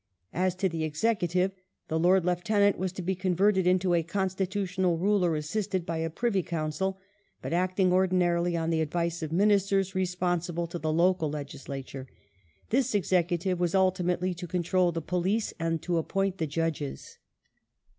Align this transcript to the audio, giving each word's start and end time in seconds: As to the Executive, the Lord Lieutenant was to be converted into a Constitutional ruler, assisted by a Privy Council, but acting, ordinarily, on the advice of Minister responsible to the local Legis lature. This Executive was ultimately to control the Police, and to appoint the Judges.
As 0.33 0.55
to 0.55 0.67
the 0.67 0.83
Executive, 0.83 1.51
the 1.87 1.99
Lord 1.99 2.25
Lieutenant 2.25 2.79
was 2.79 2.91
to 2.93 3.03
be 3.03 3.13
converted 3.13 3.67
into 3.67 3.93
a 3.93 4.01
Constitutional 4.01 4.97
ruler, 4.97 5.35
assisted 5.35 5.85
by 5.85 5.97
a 5.97 6.09
Privy 6.09 6.41
Council, 6.41 6.97
but 7.43 7.53
acting, 7.53 7.93
ordinarily, 7.93 8.57
on 8.57 8.71
the 8.71 8.81
advice 8.81 9.21
of 9.21 9.31
Minister 9.31 9.83
responsible 9.93 10.65
to 10.65 10.79
the 10.79 10.91
local 10.91 11.29
Legis 11.29 11.65
lature. 11.67 12.07
This 12.71 12.95
Executive 12.95 13.59
was 13.59 13.75
ultimately 13.75 14.33
to 14.33 14.47
control 14.47 14.91
the 14.91 15.03
Police, 15.03 15.53
and 15.59 15.83
to 15.83 15.99
appoint 15.99 16.39
the 16.39 16.47
Judges. 16.47 17.19